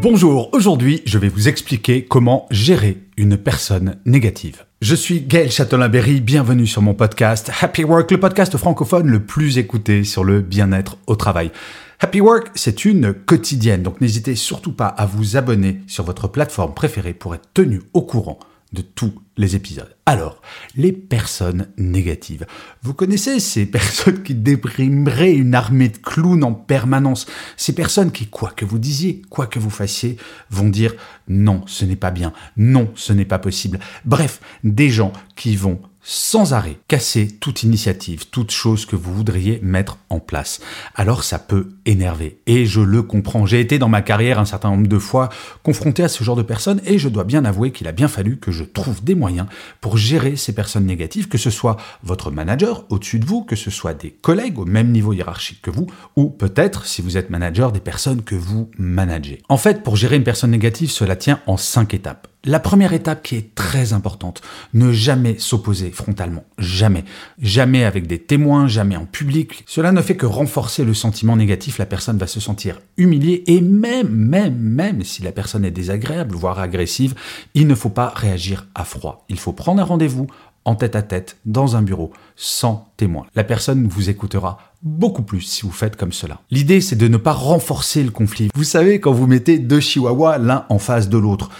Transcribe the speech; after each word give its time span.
Bonjour, 0.00 0.50
aujourd'hui 0.52 1.02
je 1.06 1.18
vais 1.18 1.28
vous 1.28 1.48
expliquer 1.48 2.04
comment 2.04 2.46
gérer 2.52 2.98
une 3.16 3.36
personne 3.36 3.96
négative. 4.06 4.64
Je 4.80 4.94
suis 4.94 5.22
Gaël 5.22 5.50
Châtelain-Berry, 5.50 6.20
bienvenue 6.20 6.68
sur 6.68 6.82
mon 6.82 6.94
podcast 6.94 7.50
Happy 7.60 7.82
Work, 7.82 8.12
le 8.12 8.20
podcast 8.20 8.56
francophone 8.56 9.08
le 9.08 9.26
plus 9.26 9.58
écouté 9.58 10.04
sur 10.04 10.22
le 10.22 10.40
bien-être 10.40 10.98
au 11.08 11.16
travail. 11.16 11.50
Happy 11.98 12.20
Work, 12.20 12.52
c'est 12.54 12.84
une 12.84 13.12
quotidienne, 13.12 13.82
donc 13.82 14.00
n'hésitez 14.00 14.36
surtout 14.36 14.72
pas 14.72 14.86
à 14.86 15.04
vous 15.04 15.36
abonner 15.36 15.80
sur 15.88 16.04
votre 16.04 16.28
plateforme 16.28 16.74
préférée 16.74 17.12
pour 17.12 17.34
être 17.34 17.48
tenu 17.52 17.82
au 17.92 18.02
courant 18.02 18.38
de 18.72 18.82
tous 18.82 19.14
les 19.36 19.56
épisodes. 19.56 19.94
Alors, 20.04 20.42
les 20.76 20.92
personnes 20.92 21.68
négatives. 21.78 22.46
Vous 22.82 22.94
connaissez 22.94 23.40
ces 23.40 23.66
personnes 23.70 24.22
qui 24.22 24.34
déprimeraient 24.34 25.34
une 25.34 25.54
armée 25.54 25.88
de 25.88 25.96
clowns 25.96 26.44
en 26.44 26.52
permanence? 26.52 27.26
Ces 27.56 27.74
personnes 27.74 28.12
qui, 28.12 28.26
quoi 28.26 28.50
que 28.50 28.64
vous 28.64 28.78
disiez, 28.78 29.22
quoi 29.30 29.46
que 29.46 29.58
vous 29.58 29.70
fassiez, 29.70 30.16
vont 30.50 30.68
dire 30.68 30.94
non, 31.28 31.62
ce 31.66 31.84
n'est 31.84 31.96
pas 31.96 32.10
bien, 32.10 32.32
non, 32.56 32.90
ce 32.94 33.12
n'est 33.12 33.24
pas 33.24 33.38
possible. 33.38 33.80
Bref, 34.04 34.40
des 34.64 34.90
gens 34.90 35.12
qui 35.36 35.56
vont 35.56 35.80
sans 36.10 36.54
arrêt 36.54 36.78
casser 36.88 37.28
toute 37.28 37.64
initiative, 37.64 38.30
toute 38.30 38.50
chose 38.50 38.86
que 38.86 38.96
vous 38.96 39.12
voudriez 39.12 39.60
mettre 39.62 39.98
en 40.08 40.20
place. 40.20 40.60
Alors 40.94 41.22
ça 41.22 41.38
peut 41.38 41.68
énerver. 41.84 42.40
Et 42.46 42.64
je 42.64 42.80
le 42.80 43.02
comprends. 43.02 43.44
J'ai 43.44 43.60
été 43.60 43.78
dans 43.78 43.90
ma 43.90 44.00
carrière 44.00 44.38
un 44.38 44.46
certain 44.46 44.70
nombre 44.70 44.86
de 44.86 44.98
fois 44.98 45.28
confronté 45.62 46.02
à 46.02 46.08
ce 46.08 46.24
genre 46.24 46.34
de 46.34 46.42
personnes 46.42 46.80
et 46.86 46.98
je 46.98 47.10
dois 47.10 47.24
bien 47.24 47.44
avouer 47.44 47.72
qu'il 47.72 47.88
a 47.88 47.92
bien 47.92 48.08
fallu 48.08 48.38
que 48.38 48.50
je 48.50 48.64
trouve 48.64 49.04
des 49.04 49.14
moyens 49.14 49.48
pour 49.82 49.98
gérer 49.98 50.36
ces 50.36 50.54
personnes 50.54 50.86
négatives, 50.86 51.28
que 51.28 51.36
ce 51.36 51.50
soit 51.50 51.76
votre 52.02 52.30
manager 52.30 52.86
au-dessus 52.88 53.18
de 53.18 53.26
vous, 53.26 53.44
que 53.44 53.56
ce 53.56 53.70
soit 53.70 53.92
des 53.92 54.10
collègues 54.10 54.58
au 54.58 54.64
même 54.64 54.92
niveau 54.92 55.12
hiérarchique 55.12 55.60
que 55.60 55.70
vous, 55.70 55.88
ou 56.16 56.30
peut-être, 56.30 56.86
si 56.86 57.02
vous 57.02 57.18
êtes 57.18 57.28
manager, 57.28 57.70
des 57.70 57.80
personnes 57.80 58.22
que 58.22 58.34
vous 58.34 58.70
managez. 58.78 59.42
En 59.50 59.58
fait, 59.58 59.82
pour 59.82 59.96
gérer 59.96 60.16
une 60.16 60.24
personne 60.24 60.52
négative, 60.52 60.90
cela 60.90 61.16
tient 61.16 61.40
en 61.46 61.58
cinq 61.58 61.92
étapes. 61.92 62.28
La 62.44 62.60
première 62.60 62.92
étape 62.92 63.24
qui 63.24 63.34
est 63.34 63.54
très 63.56 63.92
importante, 63.92 64.42
ne 64.72 64.92
jamais 64.92 65.36
s'opposer 65.38 65.90
frontalement, 65.90 66.44
jamais. 66.56 67.04
Jamais 67.42 67.84
avec 67.84 68.06
des 68.06 68.20
témoins, 68.20 68.68
jamais 68.68 68.96
en 68.96 69.06
public. 69.06 69.64
Cela 69.66 69.90
ne 69.90 70.00
fait 70.00 70.16
que 70.16 70.24
renforcer 70.24 70.84
le 70.84 70.94
sentiment 70.94 71.34
négatif, 71.34 71.78
la 71.78 71.86
personne 71.86 72.16
va 72.16 72.28
se 72.28 72.38
sentir 72.38 72.80
humiliée 72.96 73.42
et 73.48 73.60
même, 73.60 74.10
même, 74.10 74.56
même 74.56 75.02
si 75.02 75.22
la 75.22 75.32
personne 75.32 75.64
est 75.64 75.72
désagréable, 75.72 76.36
voire 76.36 76.60
agressive, 76.60 77.14
il 77.54 77.66
ne 77.66 77.74
faut 77.74 77.90
pas 77.90 78.12
réagir 78.14 78.68
à 78.76 78.84
froid. 78.84 79.24
Il 79.28 79.38
faut 79.38 79.52
prendre 79.52 79.82
un 79.82 79.84
rendez-vous 79.84 80.28
en 80.64 80.74
tête 80.74 80.96
à 80.96 81.02
tête 81.02 81.38
dans 81.46 81.76
un 81.76 81.82
bureau 81.82 82.12
sans 82.36 82.92
témoin. 82.98 83.26
La 83.34 83.42
personne 83.42 83.88
vous 83.88 84.10
écoutera 84.10 84.58
beaucoup 84.82 85.22
plus 85.22 85.40
si 85.40 85.62
vous 85.62 85.72
faites 85.72 85.96
comme 85.96 86.12
cela. 86.12 86.40
L'idée, 86.50 86.80
c'est 86.80 86.94
de 86.94 87.08
ne 87.08 87.16
pas 87.16 87.32
renforcer 87.32 88.04
le 88.04 88.10
conflit. 88.10 88.50
Vous 88.54 88.64
savez, 88.64 89.00
quand 89.00 89.12
vous 89.12 89.26
mettez 89.26 89.58
deux 89.58 89.80
chihuahuas 89.80 90.38
l'un 90.38 90.66
en 90.68 90.78
face 90.78 91.08
de 91.08 91.16
l'autre, 91.16 91.50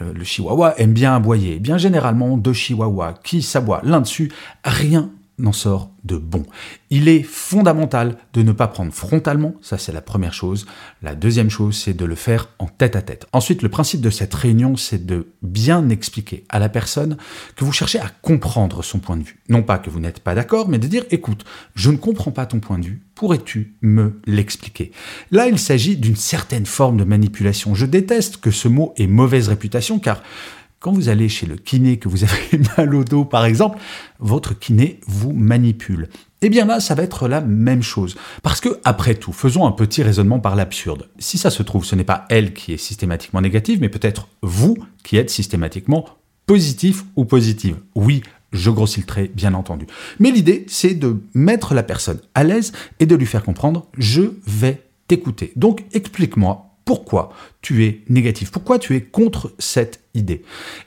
le 0.00 0.24
chihuahua 0.24 0.78
aime 0.78 0.92
bien 0.92 1.14
aboyer. 1.14 1.54
Eh 1.56 1.60
bien 1.60 1.78
généralement, 1.78 2.36
deux 2.36 2.52
chihuahuas 2.52 3.14
qui 3.22 3.42
s'aboient 3.42 3.80
l'un 3.84 4.00
dessus, 4.00 4.32
rien 4.64 5.10
n'en 5.38 5.52
sort 5.52 5.90
de 6.04 6.16
bon. 6.16 6.44
Il 6.90 7.08
est 7.08 7.22
fondamental 7.22 8.16
de 8.32 8.42
ne 8.42 8.52
pas 8.52 8.68
prendre 8.68 8.92
frontalement, 8.92 9.54
ça 9.60 9.76
c'est 9.76 9.92
la 9.92 10.00
première 10.00 10.32
chose. 10.32 10.66
La 11.02 11.14
deuxième 11.14 11.50
chose, 11.50 11.76
c'est 11.76 11.94
de 11.94 12.04
le 12.04 12.14
faire 12.14 12.48
en 12.58 12.66
tête 12.66 12.96
à 12.96 13.02
tête. 13.02 13.26
Ensuite, 13.32 13.62
le 13.62 13.68
principe 13.68 14.00
de 14.00 14.10
cette 14.10 14.34
réunion, 14.34 14.76
c'est 14.76 15.04
de 15.04 15.32
bien 15.42 15.88
expliquer 15.88 16.44
à 16.48 16.58
la 16.58 16.68
personne 16.68 17.16
que 17.56 17.64
vous 17.64 17.72
cherchez 17.72 17.98
à 17.98 18.10
comprendre 18.22 18.82
son 18.82 18.98
point 18.98 19.16
de 19.16 19.24
vue. 19.24 19.40
Non 19.48 19.62
pas 19.62 19.78
que 19.78 19.90
vous 19.90 20.00
n'êtes 20.00 20.20
pas 20.20 20.34
d'accord, 20.34 20.68
mais 20.68 20.78
de 20.78 20.86
dire, 20.86 21.04
écoute, 21.10 21.44
je 21.74 21.90
ne 21.90 21.96
comprends 21.96 22.30
pas 22.30 22.46
ton 22.46 22.60
point 22.60 22.78
de 22.78 22.86
vue, 22.86 23.02
pourrais-tu 23.14 23.76
me 23.82 24.20
l'expliquer? 24.26 24.92
Là, 25.30 25.48
il 25.48 25.58
s'agit 25.58 25.96
d'une 25.96 26.16
certaine 26.16 26.66
forme 26.66 26.96
de 26.96 27.04
manipulation. 27.04 27.74
Je 27.74 27.86
déteste 27.86 28.38
que 28.38 28.50
ce 28.50 28.68
mot 28.68 28.94
ait 28.96 29.06
mauvaise 29.06 29.48
réputation, 29.48 29.98
car 29.98 30.22
quand 30.80 30.92
vous 30.92 31.08
allez 31.08 31.28
chez 31.28 31.46
le 31.46 31.56
kiné, 31.56 31.98
que 31.98 32.08
vous 32.08 32.24
avez 32.24 32.60
mal 32.76 32.94
au 32.94 33.04
dos 33.04 33.24
par 33.24 33.44
exemple, 33.44 33.78
votre 34.18 34.58
kiné 34.58 35.00
vous 35.06 35.32
manipule. 35.32 36.08
Eh 36.42 36.48
bien 36.48 36.66
là, 36.66 36.80
ça 36.80 36.94
va 36.94 37.02
être 37.02 37.28
la 37.28 37.40
même 37.40 37.82
chose. 37.82 38.16
Parce 38.42 38.60
que, 38.60 38.78
après 38.84 39.14
tout, 39.14 39.32
faisons 39.32 39.66
un 39.66 39.72
petit 39.72 40.02
raisonnement 40.02 40.38
par 40.38 40.54
l'absurde. 40.54 41.08
Si 41.18 41.38
ça 41.38 41.50
se 41.50 41.62
trouve, 41.62 41.84
ce 41.84 41.94
n'est 41.94 42.04
pas 42.04 42.26
elle 42.28 42.52
qui 42.52 42.72
est 42.72 42.76
systématiquement 42.76 43.40
négative, 43.40 43.78
mais 43.80 43.88
peut-être 43.88 44.28
vous 44.42 44.76
qui 45.02 45.16
êtes 45.16 45.30
systématiquement 45.30 46.06
positif 46.46 47.04
ou 47.16 47.24
positive. 47.24 47.78
Oui, 47.94 48.22
je 48.52 48.70
grossis 48.70 49.00
le 49.00 49.06
trait, 49.06 49.30
bien 49.34 49.54
entendu. 49.54 49.86
Mais 50.18 50.30
l'idée, 50.30 50.64
c'est 50.68 50.94
de 50.94 51.20
mettre 51.34 51.74
la 51.74 51.82
personne 51.82 52.20
à 52.34 52.44
l'aise 52.44 52.72
et 53.00 53.06
de 53.06 53.16
lui 53.16 53.26
faire 53.26 53.42
comprendre, 53.42 53.86
je 53.96 54.22
vais 54.46 54.82
t'écouter. 55.08 55.52
Donc, 55.56 55.84
explique-moi 55.92 56.65
pourquoi 56.86 57.32
tu 57.62 57.84
es 57.84 58.02
négatif, 58.08 58.52
pourquoi 58.52 58.78
tu 58.78 58.94
es 58.94 59.02
contre 59.02 59.52
cette 59.58 60.00
idée? 60.14 60.44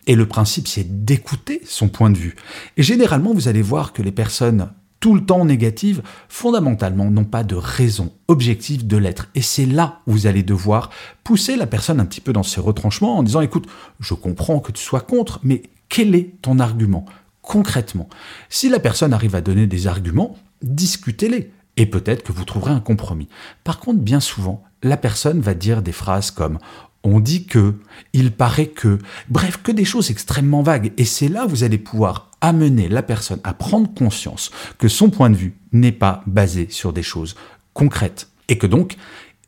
Et 0.08 0.16
le 0.16 0.26
principe, 0.26 0.68
c'est 0.68 1.04
d'écouter 1.06 1.62
son 1.66 1.90
point 1.90 2.10
de 2.10 2.18
vue. 2.18 2.36
Et 2.78 2.84
généralement, 2.84 3.34
vous 3.34 3.50
allez 3.50 3.62
voir 3.62 3.92
que 3.92 4.02
les 4.02 4.14
personnes 4.14 4.70
tout 5.02 5.14
le 5.14 5.26
temps 5.26 5.44
négatives, 5.46 6.02
fondamentalement, 6.30 7.12
n'ont 7.12 7.26
pas 7.26 7.44
de 7.44 7.56
raison 7.56 8.14
objective 8.30 8.88
de 8.88 8.96
l'être. 8.96 9.28
Et 9.36 9.42
c'est 9.42 9.66
là 9.66 10.00
où 10.08 10.14
vous 10.14 10.28
allez 10.28 10.42
devoir 10.42 10.90
pousser 11.24 11.58
la 11.58 11.68
personne 11.68 12.00
un 12.00 12.06
petit 12.06 12.22
peu 12.22 12.34
dans 12.34 12.44
ses 12.44 12.62
retranchements 12.62 13.18
en 13.18 13.24
disant, 13.24 13.42
écoute, 13.42 13.68
je 14.00 14.14
comprends 14.14 14.60
que 14.62 14.72
tu 14.72 14.84
sois 14.84 15.02
contre, 15.02 15.42
mais 15.44 15.64
quel 15.90 16.16
est 16.16 16.42
ton 16.42 16.60
argument? 16.60 17.06
Concrètement 17.42 18.08
Si 18.50 18.70
la 18.70 18.80
personne 18.80 19.12
arrive 19.14 19.36
à 19.36 19.42
donner 19.42 19.68
des 19.68 19.88
arguments, 19.88 20.38
discutez-les. 20.62 21.52
Et 21.78 21.86
peut-être 21.86 22.24
que 22.24 22.34
vous 22.34 22.46
trouverez 22.46 22.72
un 22.72 22.82
compromis. 22.82 23.30
Par 23.64 23.80
contre, 23.80 24.00
bien 24.00 24.20
souvent, 24.20 24.64
la 24.84 24.98
personne 24.98 25.42
va 25.42 25.54
dire 25.54 25.82
des 25.82 25.92
phrases 25.92 26.32
comme 26.32 26.60
on 27.04 27.20
dit 27.20 27.46
que, 27.46 27.76
il 28.14 28.32
paraît 28.32 28.68
que, 28.68 29.00
bref, 29.30 29.62
que 29.64 29.72
des 29.72 29.86
choses 29.86 30.12
extrêmement 30.12 30.64
vagues. 30.64 30.92
Et 30.98 31.06
c'est 31.06 31.30
là 31.30 31.46
où 31.46 31.50
vous 31.50 31.64
allez 31.64 31.78
pouvoir 31.78 32.30
amener 32.42 32.90
la 32.90 33.04
personne 33.04 33.40
à 33.44 33.54
prendre 33.54 33.94
conscience 33.94 34.52
que 34.78 34.88
son 34.88 35.10
point 35.10 35.30
de 35.30 35.36
vue 35.36 35.56
n'est 35.72 35.92
pas 35.92 36.24
basé 36.28 36.68
sur 36.70 36.94
des 36.94 37.04
choses 37.04 37.36
concrètes. 37.74 38.30
Et 38.50 38.58
que 38.58 38.68
donc, 38.68 38.98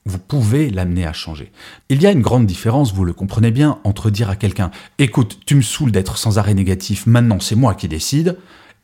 vous 0.06 0.18
pouvez 0.18 0.70
l'amener 0.70 1.06
à 1.06 1.14
changer. 1.14 1.52
Il 1.90 2.02
y 2.02 2.08
a 2.08 2.12
une 2.12 2.22
grande 2.22 2.46
différence, 2.46 2.94
vous 2.94 3.06
le 3.06 3.14
comprenez 3.14 3.52
bien, 3.52 3.80
entre 3.84 4.10
dire 4.10 4.30
à 4.30 4.36
quelqu'un 4.36 4.72
Écoute, 4.98 5.40
tu 5.46 5.56
me 5.56 5.62
saoules 5.62 5.92
d'être 5.92 6.18
sans 6.18 6.40
arrêt 6.40 6.54
négatif, 6.54 7.06
maintenant 7.06 7.40
c'est 7.40 7.56
moi 7.56 7.76
qui 7.76 7.88
décide, 7.88 8.38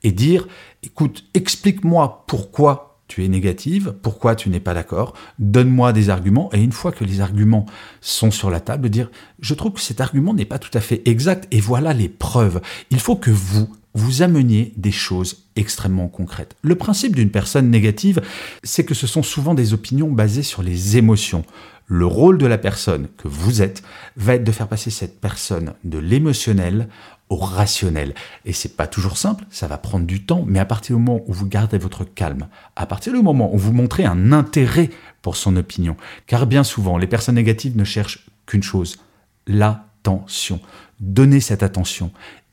et 0.04 0.12
dire 0.12 0.48
Écoute, 0.84 1.24
explique-moi 1.34 2.26
pourquoi 2.28 2.97
tu 3.08 3.24
es 3.24 3.28
négative, 3.28 3.96
pourquoi 4.02 4.36
tu 4.36 4.50
n'es 4.50 4.60
pas 4.60 4.74
d'accord, 4.74 5.14
donne-moi 5.40 5.94
des 5.94 6.10
arguments, 6.10 6.50
et 6.54 6.62
une 6.62 6.72
fois 6.72 6.92
que 6.92 7.04
les 7.04 7.22
arguments 7.22 7.66
sont 8.02 8.32
sur 8.32 8.50
la 8.50 8.60
table, 8.60 8.90
dire, 8.90 9.10
je 9.40 9.54
trouve 9.54 9.74
que 9.74 9.82
cet 9.82 10.02
argument 10.02 10.34
n'est 10.34 10.46
pas 10.46 10.60
tout 10.60 10.76
à 10.76 10.82
fait 10.82 11.02
exact, 11.06 11.48
et 11.52 11.62
voilà 11.62 11.94
les 11.94 12.10
preuves. 12.10 12.62
Il 12.92 13.00
faut 13.00 13.16
que 13.16 13.32
vous, 13.32 13.70
vous 13.94 14.22
ameniez 14.22 14.74
des 14.78 14.92
choses 14.92 15.46
extrêmement 15.56 16.08
concrètes. 16.08 16.56
Le 16.62 16.76
principe 16.76 17.16
d'une 17.16 17.32
personne 17.32 17.70
négative, 17.70 18.22
c'est 18.64 18.84
que 18.84 18.94
ce 18.94 19.08
sont 19.08 19.24
souvent 19.24 19.54
des 19.54 19.74
opinions 19.74 20.12
basées 20.12 20.44
sur 20.44 20.62
les 20.62 20.98
émotions. 20.98 21.44
Le 21.90 22.06
rôle 22.06 22.38
de 22.38 22.46
la 22.46 22.58
personne 22.58 23.08
que 23.18 23.30
vous 23.30 23.62
êtes 23.62 23.82
va 24.18 24.36
être 24.36 24.44
de 24.44 24.52
faire 24.52 24.68
passer 24.68 24.90
cette 24.92 25.22
personne 25.22 25.74
de 25.86 25.98
l'émotionnel 25.98 26.90
au 27.30 27.36
rationnel. 27.36 28.14
Et 28.46 28.54
c'est 28.54 28.76
pas 28.76 28.88
toujours 28.88 29.18
simple, 29.18 29.46
ça 29.50 29.68
va 29.68 29.78
prendre 29.78 30.06
du 30.06 30.26
temps, 30.26 30.44
mais 30.48 30.60
à 30.60 30.66
partir 30.66 30.96
du 30.96 31.04
moment 31.04 31.24
où 31.28 31.34
vous 31.34 31.46
gardez 31.46 31.78
votre 31.78 32.04
calme, 32.04 32.48
à 32.76 32.86
partir 32.86 33.14
du 33.14 33.22
moment 33.22 33.54
où 33.54 33.58
vous 33.58 33.74
montrez 33.74 34.06
un 34.06 34.32
intérêt 34.32 34.90
pour 35.22 35.36
son 35.36 35.56
opinion, 35.56 35.98
car 36.26 36.48
bien 36.48 36.64
souvent, 36.64 36.98
les 36.98 37.08
personnes 37.08 37.36
négatives 37.36 37.78
ne 37.78 37.84
cherchent 37.84 38.28
qu'une 38.46 38.64
chose, 38.64 38.98
l'attention. 39.46 40.60
Donnez 41.00 41.42
cette 41.42 41.64
attention, 41.64 42.12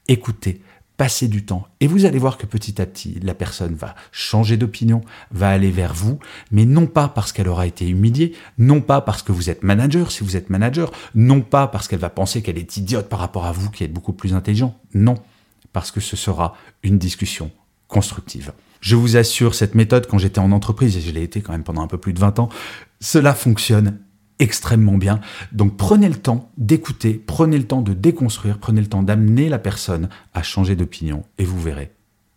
écoutez, 0.08 0.60
passez 0.96 1.28
du 1.28 1.44
temps. 1.44 1.66
Et 1.80 1.86
vous 1.86 2.04
allez 2.04 2.18
voir 2.18 2.38
que 2.38 2.46
petit 2.46 2.80
à 2.80 2.86
petit, 2.86 3.18
la 3.22 3.34
personne 3.34 3.74
va 3.74 3.94
changer 4.12 4.56
d'opinion, 4.56 5.00
va 5.30 5.50
aller 5.50 5.70
vers 5.70 5.94
vous, 5.94 6.18
mais 6.50 6.64
non 6.64 6.86
pas 6.86 7.08
parce 7.08 7.32
qu'elle 7.32 7.48
aura 7.48 7.66
été 7.66 7.88
humiliée, 7.88 8.34
non 8.58 8.80
pas 8.80 9.00
parce 9.00 9.22
que 9.22 9.32
vous 9.32 9.50
êtes 9.50 9.62
manager, 9.62 10.12
si 10.12 10.22
vous 10.22 10.36
êtes 10.36 10.50
manager, 10.50 10.92
non 11.14 11.40
pas 11.40 11.66
parce 11.66 11.88
qu'elle 11.88 11.98
va 11.98 12.10
penser 12.10 12.42
qu'elle 12.42 12.58
est 12.58 12.76
idiote 12.76 13.08
par 13.08 13.18
rapport 13.18 13.46
à 13.46 13.52
vous 13.52 13.70
qui 13.70 13.84
êtes 13.84 13.92
beaucoup 13.92 14.12
plus 14.12 14.34
intelligent, 14.34 14.78
non, 14.94 15.16
parce 15.72 15.90
que 15.90 16.00
ce 16.00 16.16
sera 16.16 16.56
une 16.82 16.98
discussion 16.98 17.50
constructive. 17.88 18.52
Je 18.80 18.96
vous 18.96 19.16
assure, 19.16 19.54
cette 19.54 19.74
méthode, 19.74 20.06
quand 20.06 20.18
j'étais 20.18 20.40
en 20.40 20.52
entreprise, 20.52 20.96
et 20.96 21.00
je 21.00 21.10
l'ai 21.10 21.22
été 21.22 21.40
quand 21.40 21.52
même 21.52 21.64
pendant 21.64 21.82
un 21.82 21.86
peu 21.86 21.98
plus 21.98 22.12
de 22.12 22.20
20 22.20 22.38
ans, 22.38 22.48
cela 23.00 23.34
fonctionne 23.34 23.98
extrêmement 24.38 24.98
bien. 24.98 25.20
Donc 25.52 25.76
prenez 25.76 26.08
le 26.08 26.16
temps 26.16 26.50
d'écouter, 26.58 27.22
prenez 27.26 27.58
le 27.58 27.66
temps 27.66 27.82
de 27.82 27.92
déconstruire, 27.92 28.58
prenez 28.58 28.80
le 28.80 28.88
temps 28.88 29.02
d'amener 29.02 29.48
la 29.48 29.58
personne 29.58 30.08
à 30.32 30.42
changer 30.42 30.76
d'opinion 30.76 31.24
et 31.38 31.44
vous 31.44 31.60
verrez, 31.60 31.93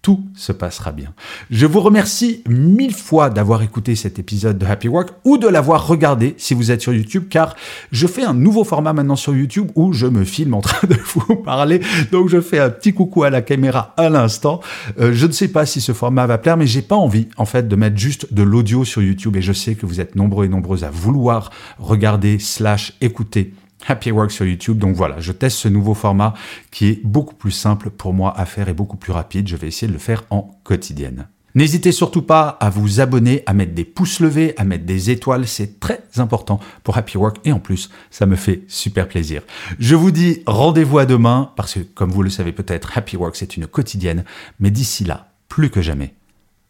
tout 0.07 0.24
se 0.36 0.54
passera 0.54 0.94
bien. 0.94 1.13
Je 1.50 1.65
vous 1.65 1.81
remercie 1.81 2.42
mille 2.48 2.94
fois 2.94 3.30
d'avoir 3.30 3.62
écouté 3.62 3.94
cet 3.98 4.19
épisode 4.19 4.57
de 4.57 4.65
Happy 4.65 4.88
Work 4.88 5.09
ou 5.25 5.38
de 5.38 5.50
l'avoir 5.50 5.86
regardé 5.86 6.33
si 6.38 6.54
vous 6.54 6.71
êtes 6.71 6.80
sur 6.80 6.94
YouTube, 6.94 7.25
car 7.30 7.57
je 7.92 8.07
fais 8.07 8.24
un 8.24 8.33
nouveau 8.33 8.63
format 8.63 8.94
maintenant 8.94 9.18
sur 9.18 9.36
YouTube 9.36 9.69
où 9.75 9.92
je 9.92 10.07
me 10.07 10.24
filme 10.24 10.54
en 10.54 10.62
train 10.62 10.88
de 10.88 10.95
vous 10.95 11.36
parler. 11.36 11.81
Donc 12.13 12.30
je 12.30 12.39
fais 12.39 12.57
un 12.57 12.69
petit 12.69 12.94
coucou 12.94 13.24
à 13.24 13.30
la 13.30 13.42
caméra 13.42 13.94
à 13.98 14.07
l'instant. 14.07 14.62
Euh, 14.98 15.12
je 15.12 15.27
ne 15.27 15.33
sais 15.33 15.50
pas 15.50 15.65
si 15.65 15.81
ce 15.81 15.92
format 15.92 16.25
va 16.25 16.38
plaire, 16.38 16.56
mais 16.56 16.68
j'ai 16.68 16.83
pas 16.83 16.95
envie 16.95 17.27
en 17.36 17.44
fait 17.44 17.68
de 17.68 17.75
mettre 17.75 17.98
juste 17.98 18.33
de 18.33 18.44
l'audio 18.44 18.86
sur 18.86 19.01
YouTube 19.01 19.36
et 19.36 19.42
je 19.42 19.51
sais 19.51 19.75
que 19.75 19.86
vous 19.86 20.00
êtes 20.00 20.15
nombreux 20.15 20.45
et 20.45 20.48
nombreuses 20.48 20.86
à 20.86 20.89
vouloir 20.89 21.50
regarder 21.80 22.39
slash 22.39 22.94
écouter 23.01 23.51
Happy 23.85 24.12
Work 24.12 24.31
sur 24.31 24.45
YouTube. 24.45 24.77
Donc 24.77 24.95
voilà, 24.95 25.19
je 25.19 25.31
teste 25.31 25.57
ce 25.57 25.68
nouveau 25.68 25.94
format 25.94 26.33
qui 26.71 26.88
est 26.88 27.01
beaucoup 27.03 27.35
plus 27.35 27.51
simple 27.51 27.89
pour 27.89 28.13
moi 28.13 28.38
à 28.38 28.45
faire 28.45 28.69
et 28.69 28.74
beaucoup 28.74 28.97
plus 28.97 29.12
rapide. 29.12 29.47
Je 29.47 29.56
vais 29.56 29.68
essayer 29.68 29.88
de 29.88 29.94
le 29.94 30.00
faire 30.00 30.24
en 30.29 30.51
quotidienne. 30.63 31.27
N'hésitez 31.57 31.91
surtout 31.91 32.21
pas 32.21 32.50
à 32.59 32.69
vous 32.69 33.00
abonner, 33.00 33.41
à 33.47 33.53
mettre 33.56 33.74
des 33.74 33.83
pouces 33.83 34.19
levés, 34.19 34.53
à 34.57 34.63
mettre 34.63 34.85
des 34.85 35.09
étoiles, 35.09 35.47
c'est 35.47 35.79
très 35.79 36.03
important 36.18 36.59
pour 36.83 36.97
Happy 36.97 37.18
Work 37.18 37.38
et 37.45 37.51
en 37.51 37.59
plus, 37.59 37.89
ça 38.12 38.27
me 38.27 38.35
fait 38.35 38.62
super 38.68 39.07
plaisir. 39.07 39.41
Je 39.80 39.95
vous 39.95 40.12
dis 40.12 40.44
rendez-vous 40.45 41.00
à 41.00 41.07
demain 41.07 41.51
parce 41.56 41.73
que 41.73 41.80
comme 41.80 42.12
vous 42.12 42.21
le 42.21 42.30
savez 42.30 42.51
peut-être, 42.51 42.95
Happy 42.95 43.18
Work 43.18 43.35
c'est 43.35 43.57
une 43.57 43.65
quotidienne, 43.65 44.23
mais 44.59 44.69
d'ici 44.69 45.03
là, 45.03 45.31
plus 45.50 45.71
que 45.71 45.81
jamais, 45.81 46.13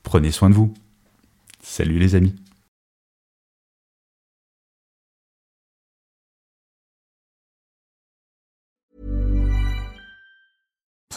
prenez 0.04 0.32
soin 0.32 0.50
de 0.50 0.56
vous. 0.56 0.74
Salut 1.62 2.00
les 2.00 2.16
amis. 2.16 2.34